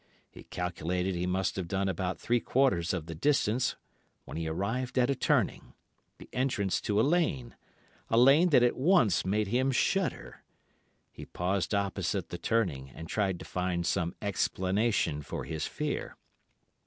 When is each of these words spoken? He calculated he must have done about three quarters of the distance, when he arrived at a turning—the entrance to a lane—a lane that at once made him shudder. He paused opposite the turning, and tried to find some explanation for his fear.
He 0.31 0.45
calculated 0.45 1.13
he 1.13 1.27
must 1.27 1.55
have 1.57 1.67
done 1.67 1.87
about 1.87 2.19
three 2.19 2.39
quarters 2.39 2.91
of 2.91 3.05
the 3.05 3.13
distance, 3.13 3.75
when 4.25 4.35
he 4.35 4.47
arrived 4.47 4.97
at 4.97 5.11
a 5.11 5.15
turning—the 5.15 6.27
entrance 6.33 6.81
to 6.81 6.99
a 6.99 7.03
lane—a 7.05 8.17
lane 8.17 8.49
that 8.49 8.63
at 8.63 8.75
once 8.75 9.23
made 9.27 9.49
him 9.49 9.69
shudder. 9.69 10.41
He 11.11 11.27
paused 11.27 11.75
opposite 11.75 12.29
the 12.29 12.39
turning, 12.39 12.89
and 12.89 13.07
tried 13.07 13.37
to 13.37 13.45
find 13.45 13.85
some 13.85 14.15
explanation 14.23 15.21
for 15.21 15.43
his 15.43 15.67
fear. 15.67 16.17